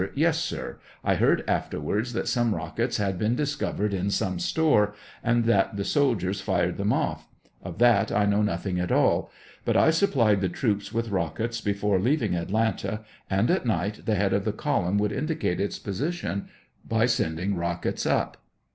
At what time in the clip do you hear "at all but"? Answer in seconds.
8.79-9.77